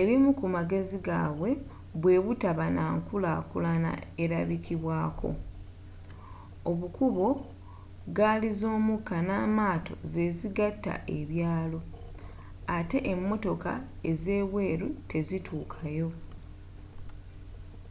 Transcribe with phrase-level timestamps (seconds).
[0.00, 1.50] ebimu ku magezi gabwe
[2.00, 3.90] bwebutaba n'ankulakulana
[4.24, 5.28] erabikibwako
[6.70, 7.26] obukubo
[8.14, 11.80] ggaaliz'omukka n'amaato zezigata ebyalo
[12.76, 13.72] ate emotoka
[14.10, 16.08] ezebweru tezituuka yo